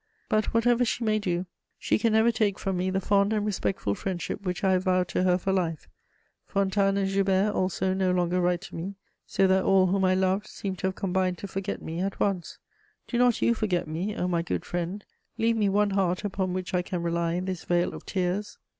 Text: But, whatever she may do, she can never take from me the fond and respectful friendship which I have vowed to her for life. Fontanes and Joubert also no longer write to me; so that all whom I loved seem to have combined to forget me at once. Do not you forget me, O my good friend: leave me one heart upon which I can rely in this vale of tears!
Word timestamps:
But, 0.29 0.51
whatever 0.51 0.83
she 0.83 1.03
may 1.03 1.19
do, 1.19 1.45
she 1.77 1.99
can 1.99 2.13
never 2.13 2.31
take 2.31 2.57
from 2.57 2.75
me 2.75 2.89
the 2.89 2.99
fond 2.99 3.33
and 3.33 3.45
respectful 3.45 3.93
friendship 3.93 4.41
which 4.41 4.63
I 4.63 4.71
have 4.71 4.85
vowed 4.85 5.07
to 5.09 5.21
her 5.21 5.37
for 5.37 5.53
life. 5.53 5.87
Fontanes 6.43 6.97
and 6.97 7.07
Joubert 7.07 7.53
also 7.53 7.93
no 7.93 8.09
longer 8.09 8.41
write 8.41 8.61
to 8.61 8.75
me; 8.75 8.95
so 9.27 9.45
that 9.45 9.63
all 9.63 9.85
whom 9.85 10.03
I 10.03 10.15
loved 10.15 10.47
seem 10.47 10.75
to 10.77 10.87
have 10.87 10.95
combined 10.95 11.37
to 11.37 11.47
forget 11.47 11.83
me 11.83 11.99
at 11.99 12.19
once. 12.19 12.57
Do 13.07 13.19
not 13.19 13.43
you 13.43 13.53
forget 13.53 13.87
me, 13.87 14.15
O 14.15 14.27
my 14.27 14.41
good 14.41 14.65
friend: 14.65 15.05
leave 15.37 15.55
me 15.55 15.69
one 15.69 15.91
heart 15.91 16.23
upon 16.23 16.51
which 16.53 16.73
I 16.73 16.81
can 16.81 17.03
rely 17.03 17.33
in 17.33 17.45
this 17.45 17.63
vale 17.63 17.93
of 17.93 18.03
tears! 18.03 18.57